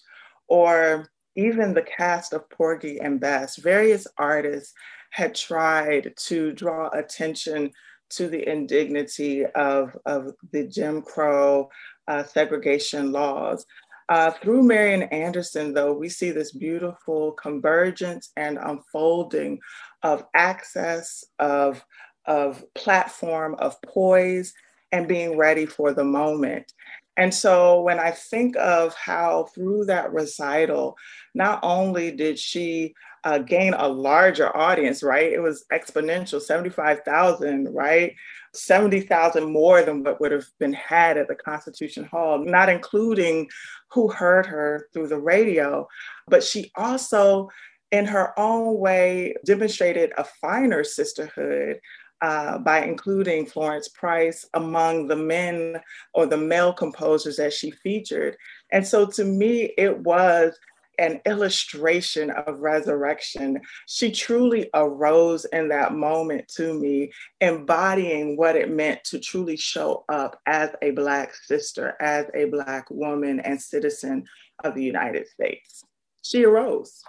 [0.47, 4.73] or even the cast of Porgy and Bess, various artists
[5.09, 7.71] had tried to draw attention
[8.11, 11.69] to the indignity of, of the Jim Crow
[12.07, 13.65] uh, segregation laws.
[14.09, 19.59] Uh, through Marian Anderson, though, we see this beautiful convergence and unfolding
[20.03, 21.83] of access, of,
[22.25, 24.53] of platform, of poise,
[24.91, 26.73] and being ready for the moment.
[27.17, 30.97] And so when I think of how through that recital,
[31.33, 35.31] not only did she uh, gain a larger audience, right?
[35.31, 38.15] It was exponential, 75,000, right?
[38.53, 43.49] 70,000 more than what would have been had at the Constitution Hall, not including
[43.91, 45.87] who heard her through the radio.
[46.27, 47.49] But she also,
[47.91, 51.79] in her own way, demonstrated a finer sisterhood
[52.21, 55.81] uh, by including Florence Price among the men
[56.13, 58.37] or the male composers that she featured.
[58.71, 60.57] And so to me, it was
[60.99, 63.59] an illustration of resurrection.
[63.87, 70.05] She truly arose in that moment to me, embodying what it meant to truly show
[70.09, 74.25] up as a Black sister, as a Black woman and citizen
[74.63, 75.83] of the United States.
[76.21, 77.03] She arose.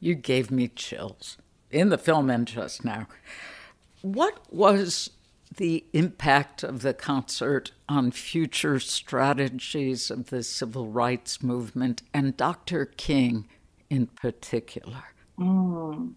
[0.00, 1.38] You gave me chills
[1.70, 3.08] in the film and just now.
[4.02, 5.10] What was
[5.56, 12.86] the impact of the concert on future strategies of the civil rights movement and Dr.
[12.86, 13.48] King
[13.90, 15.04] in particular?
[15.38, 16.14] Mm.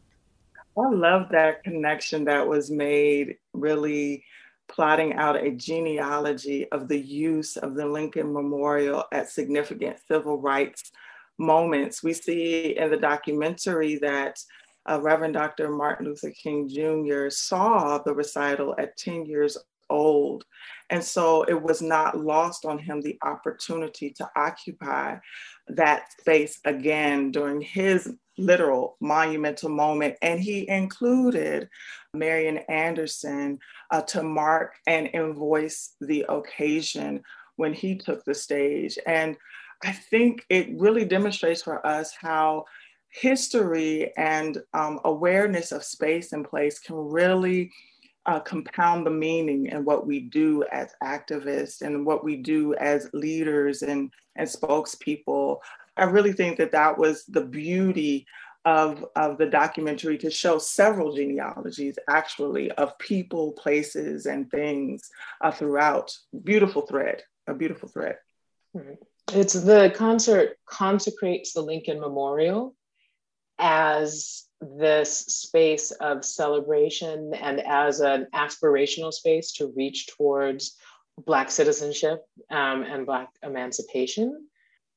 [0.78, 4.24] I love that connection that was made, really
[4.70, 10.92] plotting out a genealogy of the use of the Lincoln Memorial at significant civil rights
[11.38, 12.04] moments.
[12.04, 14.38] We see in the documentary that
[14.90, 15.70] uh, Reverend Dr.
[15.70, 17.30] Martin Luther King Jr.
[17.30, 19.58] saw the recital at 10 years
[19.90, 20.46] old.
[20.90, 25.18] And so it was not lost on him the opportunity to occupy
[25.68, 30.16] that space again during his literal monumental moment.
[30.22, 31.70] And he included
[32.14, 33.60] Marian Anderson
[33.92, 37.24] uh, to mark and invoice the occasion
[37.58, 38.98] when he took the stage.
[39.06, 39.36] And
[39.84, 42.66] I think it really demonstrates for us how
[43.10, 47.72] history and um, awareness of space and place can really
[48.26, 53.10] uh, compound the meaning in what we do as activists and what we do as
[53.14, 55.57] leaders and, and spokespeople.
[55.97, 58.28] I really think that that was the beauty
[58.66, 65.10] of, of the documentary to show several genealogies actually of people, places, and things
[65.41, 66.16] uh, throughout.
[66.43, 68.18] Beautiful thread, a beautiful thread.
[69.34, 72.76] It's the concert consecrates the Lincoln Memorial
[73.60, 80.78] as this space of celebration and as an aspirational space to reach towards
[81.26, 84.47] Black citizenship um, and Black emancipation.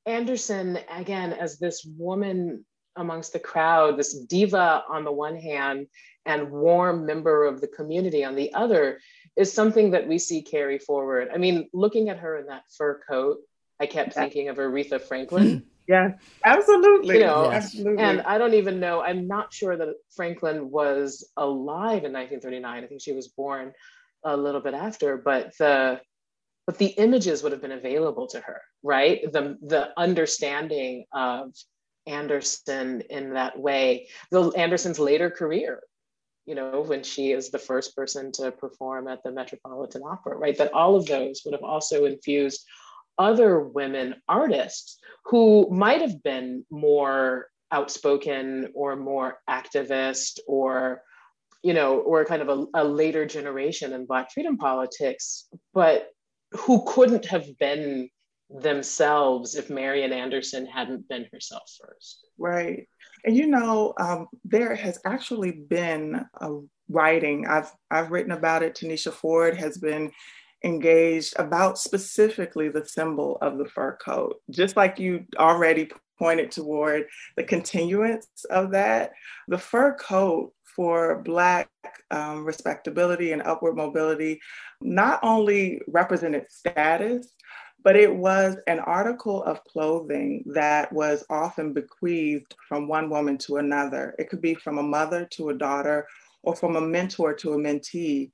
[0.07, 2.65] Anderson, again, as this woman
[2.97, 5.87] amongst the crowd, this diva on the one hand,
[6.25, 9.01] and warm member of the community on the other,
[9.37, 11.29] is something that we see carry forward.
[11.33, 13.39] I mean, looking at her in that fur coat,
[13.81, 15.65] I kept thinking of Aretha Franklin.
[15.89, 16.13] Yeah,
[16.45, 17.17] absolutely.
[17.17, 17.65] You know, yes.
[17.65, 18.03] absolutely.
[18.03, 22.85] And I don't even know, I'm not sure that Franklin was alive in 1939.
[22.85, 23.73] I think she was born
[24.25, 26.01] a little bit after, but the
[26.65, 29.21] but the images would have been available to her, right?
[29.33, 31.53] The the understanding of
[32.07, 34.09] Anderson in that way.
[34.31, 35.83] The Anderson's later career,
[36.47, 40.57] you know, when she is the first person to perform at the Metropolitan Opera, right?
[40.59, 42.65] That all of those would have also infused
[43.19, 51.03] other women artists who might have been more outspoken or more activist or
[51.63, 56.09] you know or kind of a, a, later generation in black freedom politics but
[56.51, 58.09] who couldn't have been
[58.51, 62.27] themselves if marian anderson hadn't been herself first.
[62.39, 62.89] Right.
[63.25, 66.51] And you know um, there has actually been a
[66.89, 67.47] writing.
[67.47, 68.75] I've i've written about it.
[68.75, 70.13] Tanisha ford has been
[70.65, 74.41] engaged about specifically the symbol of the fur coat.
[74.51, 77.07] Just like you already pointed toward
[77.37, 79.13] the continuance of that.
[79.49, 81.69] The fur coat for Black
[82.11, 84.41] um, respectability and upward mobility
[84.81, 87.35] not only represented status,
[87.85, 93.57] but it was an article of clothing that was often bequeathed from one woman to
[93.57, 94.15] another.
[94.19, 96.07] It could be from a mother to a daughter
[96.43, 98.31] or from a mentor to a mentee.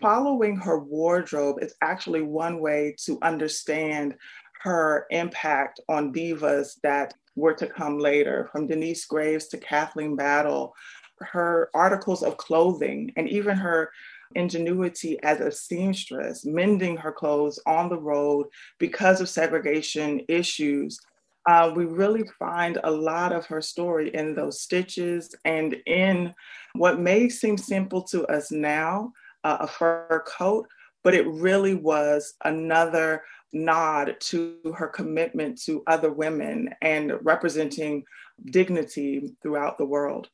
[0.00, 4.14] Following her wardrobe is actually one way to understand
[4.62, 10.74] her impact on divas that were to come later, from Denyce Graves to Kathleen Battle,
[11.20, 13.90] her articles of clothing, and even her
[14.34, 18.46] ingenuity as a seamstress, mending her clothes on the road
[18.78, 20.98] because of segregation issues.
[21.46, 26.34] Uh, we really find a lot of her story in those stitches and in
[26.74, 29.12] what may seem simple to us now,
[29.44, 30.66] uh, a fur coat,
[31.02, 33.22] but it really was another
[33.52, 38.04] nod to her commitment to other women and representing
[38.46, 40.28] dignity throughout the world.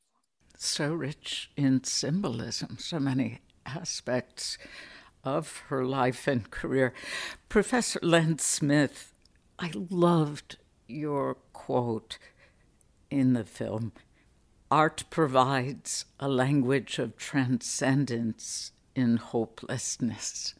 [0.58, 4.58] So rich in symbolism, so many aspects
[5.24, 6.94] of her life and career.
[7.48, 9.12] Professor Lentz Smith,
[9.58, 12.18] I loved your quote
[13.10, 13.92] in the film.
[14.70, 20.54] Art provides a language of transcendence in hopelessness.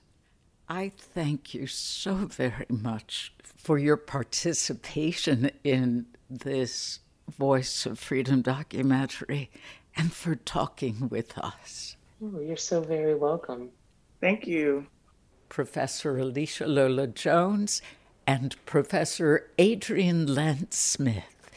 [0.69, 9.51] I thank you so very much for your participation in this Voice of Freedom documentary
[9.97, 11.97] and for talking with us.
[12.23, 13.71] Oh, you're so very welcome.
[14.21, 14.87] Thank you.
[15.49, 17.81] Professor Alisha Lola Jones
[18.27, 21.51] and Professor Adriane Lentz Smith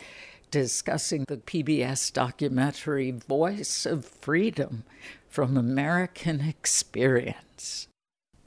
[0.51, 4.83] discussing the PBS documentary Voice of Freedom
[5.29, 7.87] from American Experience.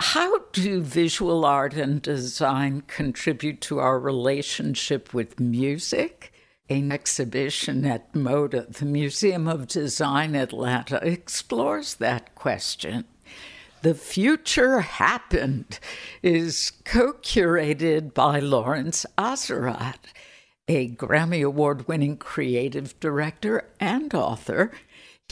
[0.00, 6.32] How do visual art and design contribute to our relationship with music?
[6.68, 13.04] An exhibition at MODA, the Museum of Design Atlanta, explores that question.
[13.82, 15.78] The Future Happened
[16.22, 19.98] is co curated by Lawrence Azerrad,
[20.68, 24.72] a Grammy Award winning creative director and author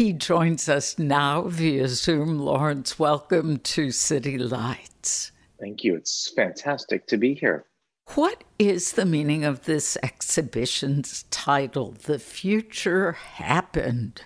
[0.00, 2.38] he joins us now via Zoom.
[2.38, 5.30] Lawrence, welcome to City Lights.
[5.60, 5.94] Thank you.
[5.94, 7.66] It's fantastic to be here.
[8.14, 14.22] What is the meaning of this exhibition's title, The Future Happened?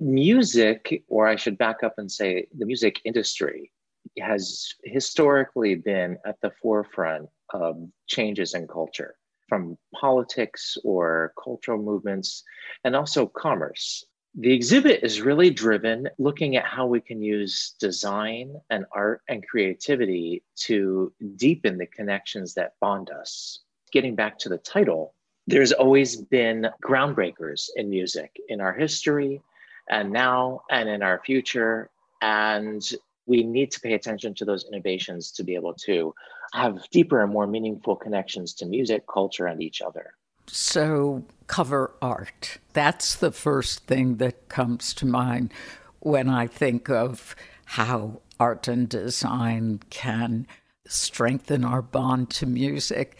[0.00, 3.70] Music, or I should back up and say the music industry,
[4.18, 7.76] has historically been at the forefront of
[8.08, 9.14] changes in culture
[9.48, 12.42] from politics or cultural movements
[12.82, 14.04] and also commerce.
[14.34, 19.46] The exhibit is really driven looking at how we can use design and art and
[19.46, 23.60] creativity to deepen the connections that bond us.
[23.90, 25.14] Getting back to the title,
[25.46, 29.40] there's always been groundbreakers in music in our history
[29.88, 31.90] and now and in our future.
[32.20, 32.82] And
[33.26, 36.14] we need to pay attention to those innovations to be able to
[36.52, 40.12] have deeper and more meaningful connections to music, culture, and each other.
[40.48, 42.58] So, cover art.
[42.72, 45.52] That's the first thing that comes to mind
[46.00, 50.46] when I think of how art and design can
[50.86, 53.16] strengthen our bond to music.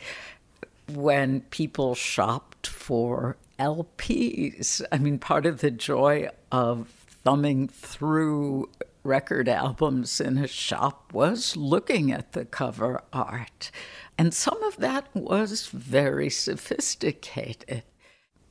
[0.93, 6.89] When people shopped for LPs, I mean, part of the joy of
[7.25, 8.71] thumbing through
[9.03, 13.71] record albums in a shop was looking at the cover art.
[14.17, 17.85] And some of that was very sophisticated.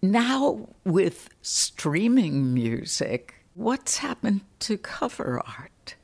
[0.02, 5.96] Now, with streaming music, what's happened to cover art?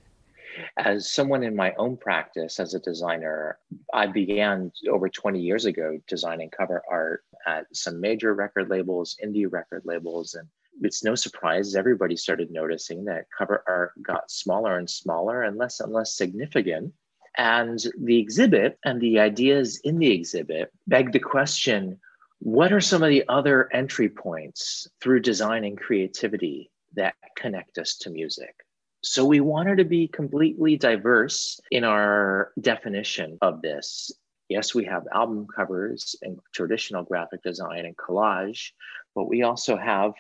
[0.78, 3.58] As someone in my own practice as a designer,
[3.94, 9.52] I began over 20 years ago designing cover art at some major record labels, indie
[9.52, 10.48] record labels, and
[10.82, 15.80] it's no surprise everybody started noticing that cover art got smaller and smaller and less
[15.80, 16.94] and less significant.
[17.38, 22.00] And the exhibit and the ideas in the exhibit beg the question
[22.40, 27.96] what are some of the other entry points through design and creativity that connect us
[28.00, 28.54] to music?
[29.02, 34.12] So we wanted to be completely diverse in our definition of this.
[34.50, 38.72] Yes, we have album covers and traditional graphic design and collage,
[39.16, 40.12] but we also have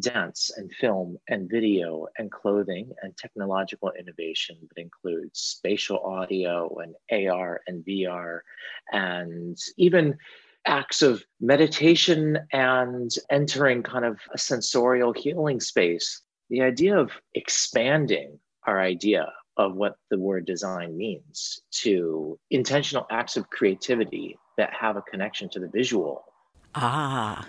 [0.00, 6.94] dance and film and video and clothing and technological innovation that includes spatial audio and
[7.28, 8.40] AR and VR
[8.92, 10.16] and even
[10.66, 16.22] acts of meditation and entering kind of a sensorial healing space.
[16.50, 23.36] The idea of expanding our idea of what the word design means to intentional acts
[23.36, 26.24] of creativity that have a connection to the visual
[26.74, 27.46] Ah,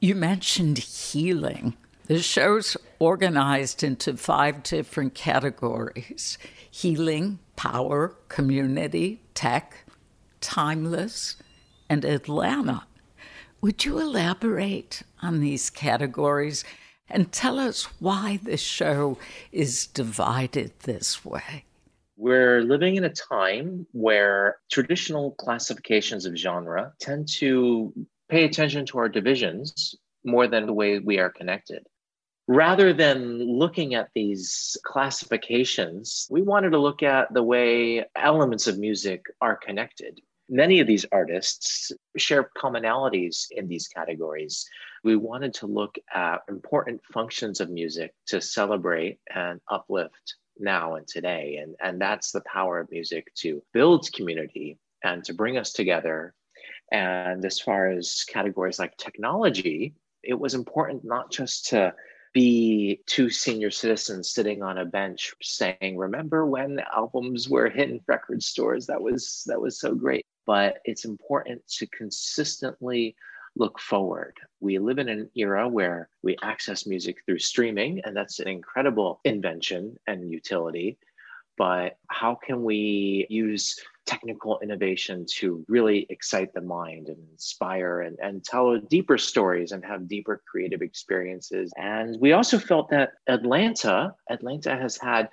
[0.00, 1.74] you mentioned healing.
[2.06, 6.38] The show's organized into five different categories
[6.70, 9.84] healing, power, community, tech,
[10.40, 11.36] timeless,
[11.88, 12.84] and Atlanta.
[13.62, 16.64] Would you elaborate on these categories
[17.08, 19.16] and tell us why the show
[19.52, 21.64] is divided this way?
[22.18, 27.92] We're living in a time where traditional classifications of genre tend to
[28.28, 31.86] pay attention to our divisions more than the way we are connected.
[32.48, 38.78] Rather than looking at these classifications, we wanted to look at the way elements of
[38.78, 40.20] music are connected.
[40.48, 44.64] Many of these artists share commonalities in these categories.
[45.02, 51.06] We wanted to look at important functions of music to celebrate and uplift now and
[51.06, 51.58] today.
[51.60, 56.32] And, and that's the power of music to build community and to bring us together.
[56.92, 61.94] And as far as categories like technology, it was important not just to
[62.32, 68.42] be two senior citizens sitting on a bench saying remember when albums were hitting record
[68.42, 73.16] stores that was that was so great but it's important to consistently
[73.56, 74.34] look forward.
[74.60, 79.20] We live in an era where we access music through streaming, and that's an incredible
[79.24, 80.98] invention and utility.
[81.56, 88.18] But how can we use technical innovation to really excite the mind and inspire and,
[88.22, 91.72] and tell deeper stories and have deeper creative experiences?
[91.76, 95.28] And we also felt that Atlanta, Atlanta has had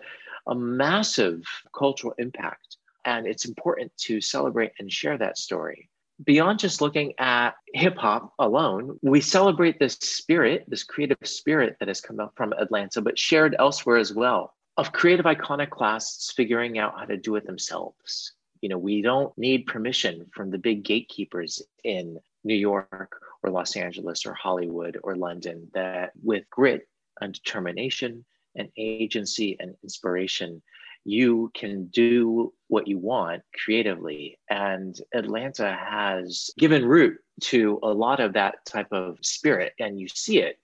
[0.48, 1.44] a massive
[1.78, 2.78] cultural impact.
[3.06, 5.90] And it's important to celebrate and share that story
[6.24, 11.88] beyond just looking at hip hop alone, we celebrate this spirit, this creative spirit that
[11.88, 16.98] has come up from Atlanta, but shared elsewhere as well, of creative iconoclasts figuring out
[16.98, 18.34] how to do it themselves.
[18.64, 23.76] You know, we don't need permission from the big gatekeepers in New York or Los
[23.76, 26.88] Angeles or Hollywood or London that with grit
[27.20, 28.24] and determination
[28.55, 30.61] and agency and inspiration
[31.05, 34.39] you can do what you want creatively.
[34.49, 39.74] And Atlanta has given root to a lot of that type of spirit.
[39.80, 40.59] And you see it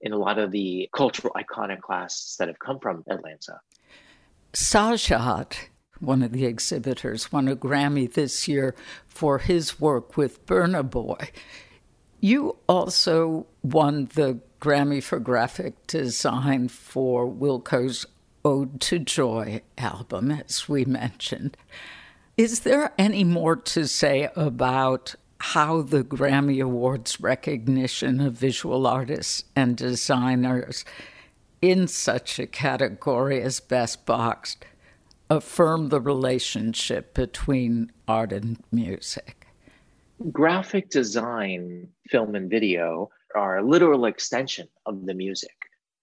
[0.00, 3.60] in a lot of the cultural iconoclasts that have come from Atlanta.
[4.54, 5.68] Sajat,
[6.02, 8.74] one of the exhibitors, won a Grammy this year
[9.06, 11.30] for his work with Burna Boy.
[12.20, 18.06] You also won the Grammy for graphic design for Wilco's
[18.44, 21.56] Ode to Joy album, as we mentioned.
[22.36, 29.44] Is there any more to say about how the Grammy Awards recognition of visual artists
[29.56, 30.84] and designers
[31.60, 34.64] in such a category as Best Boxed
[35.36, 39.46] affirm the relationship between art and music?
[40.30, 45.56] Graphic design, film, and video are a literal extension of the music.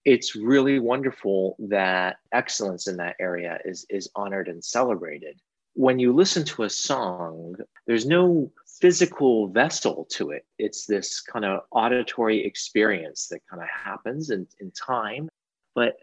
[0.03, 5.39] It's really wonderful that excellence in that area is is honored and celebrated.
[5.73, 7.55] When you listen to a song
[7.85, 8.51] there's no
[8.81, 10.45] physical vessel to it.
[10.57, 15.27] It's this kind of auditory experience that kind of happens in, in time.
[15.75, 15.97] But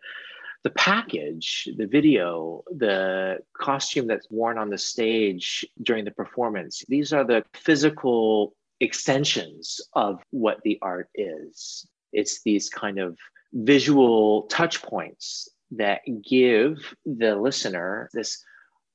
[0.66, 7.12] the package the video the costume that's worn on the stage during the performance these
[7.12, 13.16] are the physical extensions of what the art is it's these kind of
[13.52, 18.42] visual touch points that give the listener this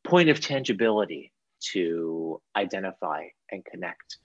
[0.03, 4.17] point of tangibility to identify and connect.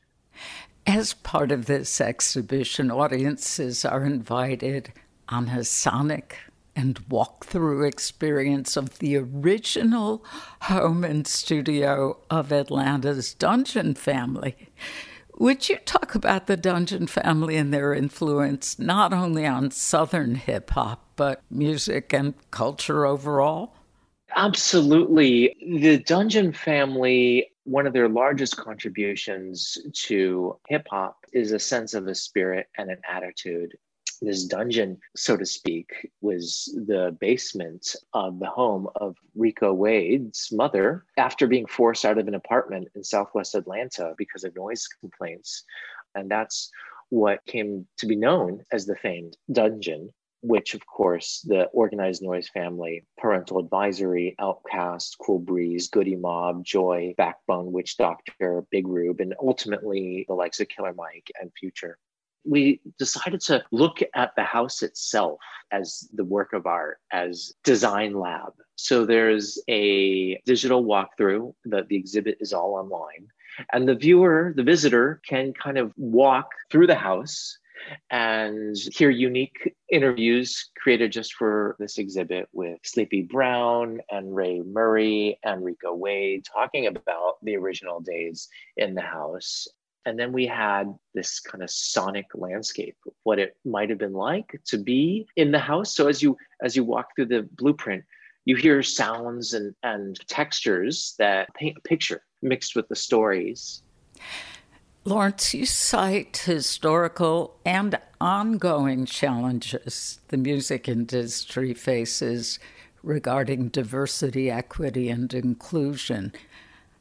[0.86, 4.92] As part of this exhibition, audiences are invited
[5.28, 6.38] on a sonic
[6.76, 10.24] and walkthrough experience of the original
[10.62, 14.54] home and studio of Atlanta's Dungeon family.
[15.38, 20.70] Would you talk about the Dungeon family and their influence not only on Southern hip
[20.70, 23.74] hop, but music and culture overall?
[24.34, 25.56] Absolutely.
[25.80, 32.06] The Dungeon family, one of their largest contributions to hip hop is a sense of
[32.06, 33.76] a spirit and an attitude
[34.20, 41.04] this dungeon, so to speak, was the basement of the home of Rico Wade's mother
[41.16, 45.64] after being forced out of an apartment in Southwest Atlanta because of noise complaints.
[46.14, 46.70] And that's
[47.10, 50.12] what came to be known as the famed dungeon,
[50.42, 57.14] which, of course, the Organized Noize family, parental advisory, OutKast, Cool Breeze, Goodie Mob, Joi,
[57.16, 61.98] Backbone, Witch Doctor, Big Rube, and ultimately the likes of Killer Mike and Future
[62.46, 65.40] we decided to look at the house itself
[65.72, 68.52] as the work of art, as design lab.
[68.76, 73.28] So there's a digital walkthrough that the exhibit is all online.
[73.72, 77.58] And the viewer, the visitor, can kind of walk through the house
[78.10, 85.38] and hear unique interviews created just for this exhibit with Sleepy Brown and Ray Murray
[85.44, 89.68] and Rico Wade talking about the original days in the house.
[90.06, 94.58] And then we had this kind of sonic landscape, what it might have been like
[94.66, 95.94] to be in the house.
[95.94, 98.04] So as you as you walk through the blueprint,
[98.44, 103.82] you hear sounds and, and textures that paint a picture mixed with the stories.
[105.04, 112.58] Lawrence, you cite historical and ongoing challenges the music industry faces
[113.02, 116.32] regarding diversity, equity, and inclusion.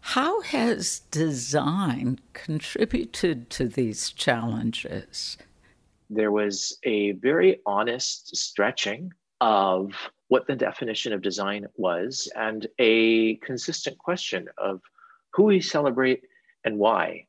[0.09, 5.35] How has design contributed to these challenges?
[6.11, 9.93] There was a very honest stretching of
[10.27, 14.79] what the definition of design was and a consistent question of
[15.33, 16.21] who we celebrate
[16.63, 17.25] and why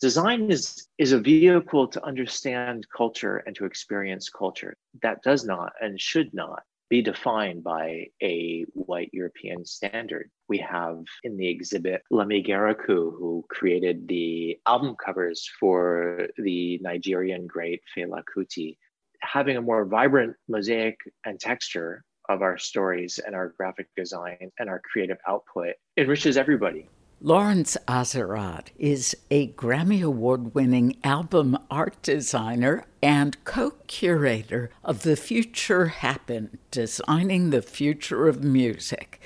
[0.00, 5.72] design is is a vehicle to understand culture and to experience culture that does not
[5.80, 6.62] and should not
[6.92, 10.30] be defined by a white European standard.
[10.50, 17.46] We have in the exhibit Lemi Ghariokwu, who created the album covers for the Nigerian
[17.46, 18.76] great Fela Kuti.
[19.22, 24.68] Having a more vibrant mosaic and texture of our stories and our graphic design and
[24.68, 26.90] our creative output enriches everybody.
[27.24, 35.14] Lawrence Azerrad is a Grammy Award winning album art designer and co curator of The
[35.14, 39.20] Future Happened Designing the Future of Music.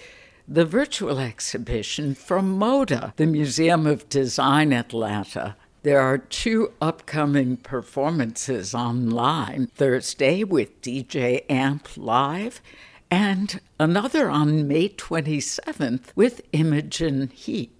[0.47, 8.75] The virtual exhibition from MODA, the Museum of Design Atlanta, there are two upcoming performances
[8.75, 12.61] online Thursday with DJ Amp Live
[13.11, 17.76] and another on May 27th with Imogen Heap.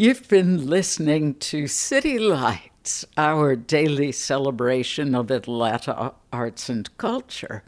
[0.00, 7.64] You've been listening to City Lights, our daily celebration of Atlanta arts and culture.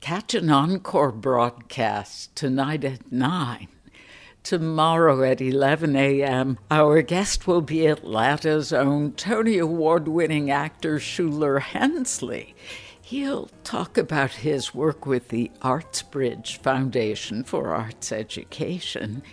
[0.00, 3.66] Catch an encore broadcast tonight at 9.
[4.44, 11.60] Tomorrow at 11 a.m., our guest will be Atlanta's own Tony Award winning actor Shuler
[11.60, 12.54] Hensley.
[13.02, 19.24] He'll talk about his work with the ArtsBridge Foundation for Arts Education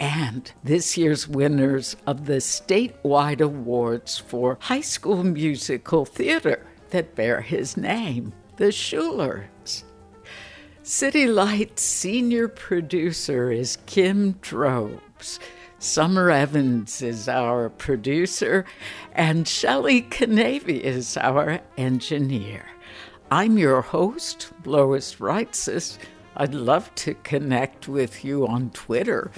[0.00, 7.42] and this year's winners of the statewide awards for high school musical theater that bear
[7.42, 9.84] his name, the Shulers.
[10.82, 15.38] City Lights senior producer is Kim Drobes.
[15.78, 18.64] Summer Evans is our producer,
[19.12, 22.66] and Shelley Canavy is our engineer.
[23.30, 25.98] I'm your host, Lois Reitzes.
[26.36, 29.30] I'd love to connect with you on Twitter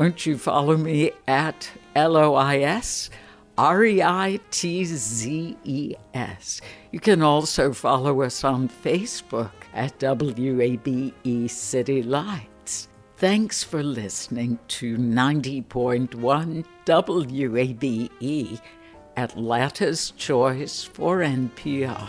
[0.00, 3.10] won't you follow me at L O I S
[3.58, 6.62] R E I T Z E S?
[6.90, 12.88] You can also follow us on Facebook at WABE City Lights.
[13.18, 18.60] Thanks for listening to 90.1 WABE,
[19.18, 22.08] Atlanta's Choice for NPR.